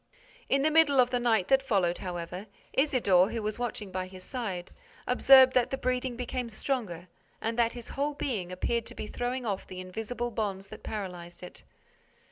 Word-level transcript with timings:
In 0.49 0.63
the 0.63 0.71
middle 0.71 0.99
of 0.99 1.11
the 1.11 1.19
night 1.19 1.47
that 1.49 1.61
followed, 1.61 1.99
however, 1.99 2.47
Isidore, 2.73 3.29
who 3.29 3.43
was 3.43 3.59
watching 3.59 3.91
by 3.91 4.07
his 4.07 4.23
side, 4.23 4.71
observed 5.05 5.53
that 5.53 5.69
the 5.69 5.77
breathing 5.77 6.15
became 6.15 6.49
stronger 6.49 7.07
and 7.39 7.55
that 7.59 7.73
his 7.73 7.89
whole 7.89 8.15
being 8.15 8.51
appeared 8.51 8.87
to 8.87 8.95
be 8.95 9.05
throwing 9.05 9.45
off 9.45 9.67
the 9.67 9.79
invisible 9.79 10.31
bonds 10.31 10.69
that 10.69 10.81
paralyzed 10.81 11.43
it. 11.43 11.61